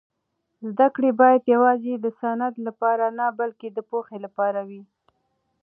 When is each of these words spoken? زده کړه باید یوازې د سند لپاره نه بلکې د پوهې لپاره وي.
زده 0.69 0.87
کړه 0.95 1.09
باید 1.21 1.51
یوازې 1.53 1.93
د 1.99 2.05
سند 2.19 2.53
لپاره 2.67 3.05
نه 3.19 3.27
بلکې 3.39 3.67
د 3.71 3.79
پوهې 3.89 4.17
لپاره 4.25 4.59
وي. 4.69 4.81